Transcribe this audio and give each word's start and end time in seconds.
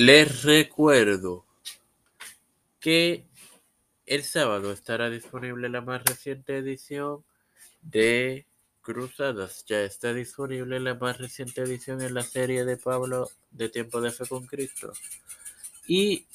Les 0.00 0.44
recuerdo 0.44 1.44
que 2.78 3.26
el 4.06 4.22
sábado 4.22 4.70
estará 4.70 5.10
disponible 5.10 5.68
la 5.68 5.80
más 5.80 6.04
reciente 6.04 6.56
edición 6.56 7.24
de 7.82 8.46
Cruzadas. 8.80 9.64
Ya 9.66 9.80
está 9.80 10.14
disponible 10.14 10.78
la 10.78 10.94
más 10.94 11.18
reciente 11.18 11.62
edición 11.62 12.00
en 12.00 12.14
la 12.14 12.22
serie 12.22 12.64
de 12.64 12.76
Pablo 12.76 13.28
de 13.50 13.70
Tiempo 13.70 14.00
de 14.00 14.12
Fe 14.12 14.24
con 14.28 14.46
Cristo. 14.46 14.92
Y 15.88 16.28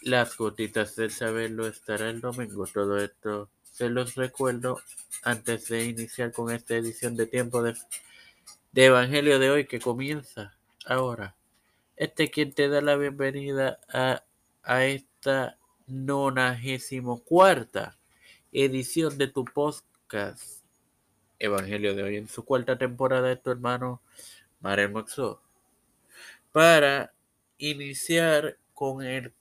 las 0.00 0.34
gotitas 0.38 0.96
del 0.96 1.10
saberlo 1.10 1.66
estará 1.66 2.08
el 2.08 2.22
domingo. 2.22 2.66
Todo 2.66 2.96
esto 2.96 3.50
se 3.70 3.90
los 3.90 4.14
recuerdo 4.14 4.80
antes 5.24 5.68
de 5.68 5.84
iniciar 5.84 6.32
con 6.32 6.50
esta 6.50 6.74
edición 6.74 7.16
de 7.16 7.26
Tiempo 7.26 7.62
de, 7.62 7.74
de 8.72 8.84
Evangelio 8.86 9.38
de 9.38 9.50
hoy 9.50 9.66
que 9.66 9.78
comienza 9.78 10.56
ahora. 10.86 11.36
Este 12.00 12.30
quien 12.30 12.54
te 12.54 12.70
da 12.70 12.80
la 12.80 12.96
bienvenida 12.96 13.78
a, 13.92 14.24
a 14.62 14.84
esta 14.86 15.58
nonagésimo 15.86 17.22
cuarta 17.22 17.98
edición 18.52 19.18
de 19.18 19.26
tu 19.26 19.44
podcast 19.44 20.62
Evangelio 21.38 21.94
de 21.94 22.02
hoy 22.02 22.16
en 22.16 22.26
su 22.26 22.42
cuarta 22.42 22.78
temporada 22.78 23.28
de 23.28 23.36
tu 23.36 23.50
hermano 23.50 24.00
Marel 24.60 24.92
Moxo. 24.92 25.42
Para 26.52 27.12
iniciar 27.58 28.56
con 28.72 29.02
el 29.02 29.34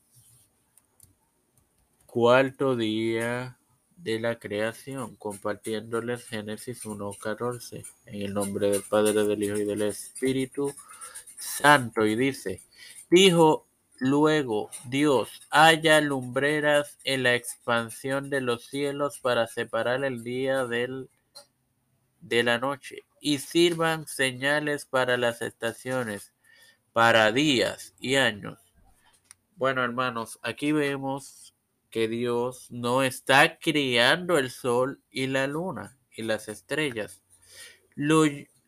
cuarto 2.07 2.75
día 2.75 3.57
de 3.95 4.19
la 4.19 4.37
creación, 4.37 5.15
compartiéndoles 5.15 6.25
Génesis 6.25 6.83
1.14 6.83 7.85
en 8.07 8.21
el 8.21 8.33
nombre 8.33 8.69
del 8.69 8.83
Padre, 8.83 9.13
del 9.13 9.43
Hijo 9.43 9.55
y 9.55 9.63
del 9.63 9.83
Espíritu 9.83 10.75
Santo. 11.39 12.05
Y 12.05 12.15
dice, 12.15 12.61
dijo 13.09 13.69
Luego 13.99 14.69
Dios 14.85 15.41
haya 15.49 15.99
lumbreras 15.99 16.97
en 17.03 17.23
la 17.23 17.35
expansión 17.35 18.29
de 18.29 18.39
los 18.39 18.65
cielos 18.65 19.19
para 19.19 19.45
separar 19.45 20.05
el 20.05 20.23
día 20.23 20.65
del, 20.65 21.09
de 22.21 22.43
la 22.43 22.59
noche 22.59 23.03
y 23.19 23.39
sirvan 23.39 24.07
señales 24.07 24.85
para 24.85 25.17
las 25.17 25.41
estaciones, 25.41 26.33
para 26.93 27.33
días 27.33 27.93
y 27.99 28.15
años. 28.15 28.57
Bueno, 29.57 29.83
hermanos, 29.83 30.39
aquí 30.43 30.71
vemos 30.71 31.53
que 31.89 32.07
Dios 32.07 32.71
no 32.71 33.03
está 33.03 33.59
criando 33.59 34.37
el 34.37 34.49
sol 34.49 35.01
y 35.11 35.27
la 35.27 35.45
luna 35.45 35.97
y 36.15 36.23
las 36.23 36.47
estrellas. 36.47 37.21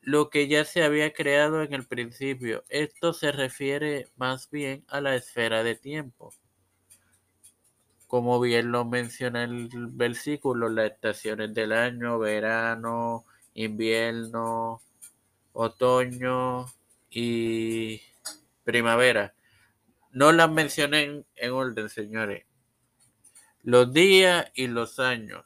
Lo 0.01 0.29
que 0.29 0.47
ya 0.47 0.65
se 0.65 0.83
había 0.83 1.13
creado 1.13 1.61
en 1.61 1.73
el 1.73 1.85
principio. 1.85 2.63
Esto 2.69 3.13
se 3.13 3.31
refiere 3.31 4.07
más 4.15 4.49
bien 4.49 4.83
a 4.87 4.99
la 4.99 5.15
esfera 5.15 5.63
de 5.63 5.75
tiempo. 5.75 6.33
Como 8.07 8.39
bien 8.39 8.71
lo 8.71 8.83
menciona 8.83 9.43
el 9.43 9.69
versículo, 9.71 10.69
las 10.69 10.91
estaciones 10.91 11.53
del 11.53 11.71
año, 11.71 12.19
verano, 12.19 13.25
invierno, 13.53 14.81
otoño 15.53 16.65
y 17.09 18.01
primavera. 18.63 19.33
No 20.11 20.31
las 20.31 20.51
mencioné 20.51 21.03
en, 21.03 21.25
en 21.35 21.51
orden, 21.51 21.89
señores. 21.89 22.45
Los 23.63 23.93
días 23.93 24.51
y 24.55 24.67
los 24.67 24.99
años. 24.99 25.45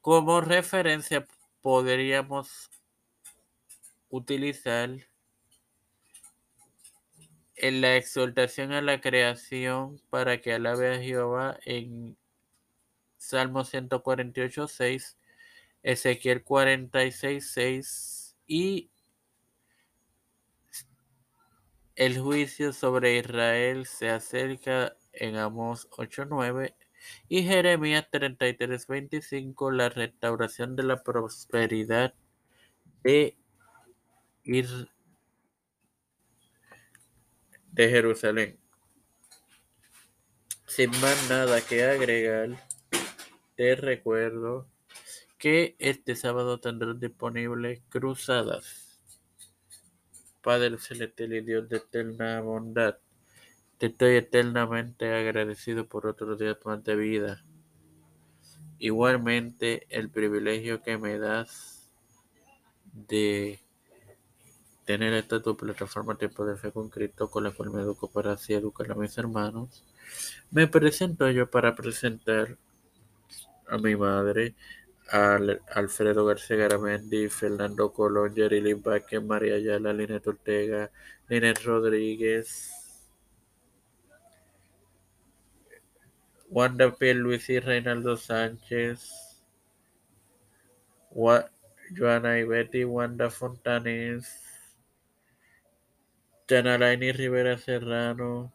Como 0.00 0.40
referencia 0.40 1.26
podríamos 1.60 2.70
utilizar 4.08 4.90
en 7.56 7.80
la 7.80 7.96
exhortación 7.96 8.72
a 8.72 8.82
la 8.82 9.00
creación 9.00 10.00
para 10.10 10.40
que 10.40 10.52
alabe 10.52 10.94
a 10.94 11.02
Jehová 11.02 11.58
en 11.64 12.16
Salmo 13.16 13.64
148, 13.64 14.68
6, 14.68 15.18
Ezequiel 15.82 16.44
46, 16.44 17.50
6 17.50 18.36
y 18.46 18.90
el 21.96 22.20
juicio 22.20 22.72
sobre 22.74 23.16
Israel 23.18 23.86
se 23.86 24.10
acerca 24.10 24.96
en 25.12 25.36
Amos 25.36 25.88
8.9 25.90 26.74
y 27.28 27.42
Jeremías 27.42 28.06
33.25 28.12 29.72
la 29.72 29.88
restauración 29.88 30.76
de 30.76 30.82
la 30.82 31.02
prosperidad 31.02 32.14
de 33.02 33.38
ir 34.46 34.88
de 37.72 37.90
Jerusalén. 37.90 38.58
Sin 40.66 40.90
más 41.00 41.28
nada 41.28 41.60
que 41.60 41.84
agregar, 41.84 42.50
te 43.56 43.76
recuerdo 43.76 44.68
que 45.38 45.76
este 45.78 46.16
sábado 46.16 46.58
tendrás 46.60 46.98
disponible 46.98 47.82
Cruzadas. 47.88 49.00
Padre 50.42 50.78
Celestial 50.78 51.32
y 51.34 51.40
Dios 51.40 51.68
de 51.68 51.78
eterna 51.78 52.40
bondad, 52.40 52.98
te 53.78 53.86
estoy 53.86 54.16
eternamente 54.16 55.12
agradecido 55.12 55.88
por 55.88 56.06
otro 56.06 56.36
día 56.36 56.56
más 56.64 56.84
de 56.84 56.96
vida. 56.96 57.44
Igualmente, 58.78 59.86
el 59.90 60.08
privilegio 60.08 60.82
que 60.82 60.98
me 60.98 61.18
das 61.18 61.90
de 62.92 63.65
tener 64.86 65.12
esta 65.14 65.42
tu 65.42 65.56
plataforma 65.56 66.16
Tiempo 66.16 66.46
de 66.46 66.56
Fe 66.56 66.70
con 66.70 66.88
Cristo 66.88 67.28
con 67.28 67.44
la 67.44 67.50
cual 67.50 67.70
me 67.70 67.82
educo 67.82 68.08
para 68.08 68.32
así 68.32 68.54
educar 68.54 68.90
a 68.92 68.94
mis 68.94 69.18
hermanos. 69.18 69.84
Me 70.50 70.68
presento 70.68 71.28
yo 71.28 71.50
para 71.50 71.74
presentar 71.74 72.56
a 73.66 73.78
mi 73.78 73.96
madre, 73.96 74.54
a 75.10 75.38
Alfredo 75.74 76.24
García 76.24 76.56
Garamendi, 76.56 77.28
Fernando 77.28 77.92
Colón, 77.92 78.34
Jerry 78.34 78.74
Vázquez, 78.74 79.22
María 79.22 79.56
Ayala, 79.56 79.92
Linet 79.92 80.24
Ortega, 80.26 80.90
Linet 81.28 81.62
Rodríguez, 81.64 82.72
Wanda 86.48 86.94
P. 86.94 87.12
Luis 87.14 87.48
y 87.50 87.58
Reinaldo 87.58 88.16
Sánchez, 88.16 89.42
Joana 91.10 92.38
y 92.38 92.44
Betty, 92.44 92.84
Wanda 92.84 93.30
Fontanes, 93.30 94.45
Janalaini 96.48 97.12
Rivera 97.12 97.58
Serrano, 97.58 98.52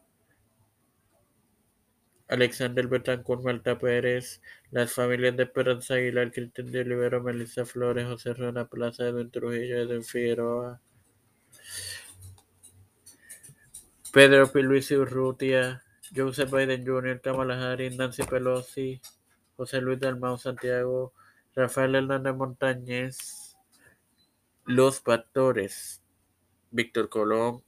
Alexander 2.30 2.88
Betancourt 2.88 3.44
Malta 3.44 3.78
Pérez, 3.78 4.42
las 4.70 4.94
familias 4.94 5.36
de 5.36 5.44
Esperanza 5.44 5.96
Aguilar, 5.96 6.32
Cristian 6.32 6.72
de 6.72 6.80
Olivero, 6.80 7.22
Melissa 7.22 7.66
Flores, 7.66 8.08
José 8.08 8.34
Rueda 8.34 8.66
Plaza, 8.70 9.10
Edwin 9.10 9.30
Trujillo, 9.30 9.78
Edwin 9.78 10.04
Figueroa, 10.04 10.80
Pedro 14.14 14.48
P. 14.50 14.64
Luis 14.64 14.90
Urrutia, 14.92 15.84
Joseph 16.16 16.50
Biden 16.50 16.86
Jr., 16.86 17.20
Kamala 17.20 17.56
Harris, 17.60 17.98
Nancy 17.98 18.24
Pelosi, 18.24 19.02
José 19.58 19.82
Luis 19.82 20.00
Dalmau 20.00 20.38
Santiago, 20.38 21.14
Rafael 21.54 21.96
Hernández 21.96 22.36
Montañez, 22.36 23.58
Los 24.66 25.02
Pastores, 25.02 26.02
Víctor 26.72 27.10
Colón, 27.10 27.64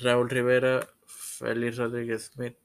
Raúl 0.00 0.30
Rivera, 0.30 0.88
Félix 1.06 1.76
Rodríguez 1.76 2.30
Smith, 2.34 2.56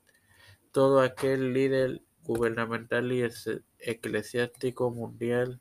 todo 0.72 1.02
aquel 1.02 1.54
líder 1.54 2.02
gubernamental 2.24 3.12
y 3.12 3.28
eclesiástico 3.80 4.92
mundial, 4.92 5.60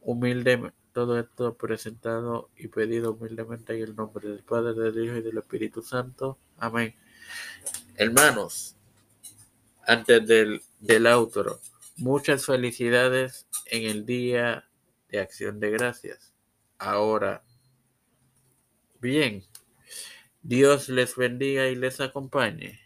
humilde, 0.00 0.72
todo 0.92 1.18
esto 1.18 1.56
presentado 1.56 2.50
y 2.56 2.68
pedido 2.68 3.12
humildemente 3.12 3.74
en 3.74 3.82
el 3.82 3.96
nombre 3.96 4.28
del 4.28 4.42
Padre, 4.42 4.74
del 4.74 5.04
Hijo 5.04 5.16
y 5.16 5.22
del 5.22 5.38
Espíritu 5.38 5.82
Santo. 5.82 6.38
Amén. 6.58 6.94
Hermanos, 7.96 8.76
antes 9.86 10.26
del, 10.26 10.62
del 10.80 11.06
muchas 11.96 12.46
felicidades 12.46 13.46
en 13.66 13.84
el 13.84 14.04
Día 14.04 14.68
de 15.08 15.20
Acción 15.20 15.60
de 15.60 15.70
Gracias. 15.70 16.32
Ahora, 16.78 17.42
bien. 19.00 19.44
Dios 20.42 20.88
les 20.88 21.16
bendiga 21.16 21.68
y 21.68 21.74
les 21.74 22.00
acompañe. 22.00 22.78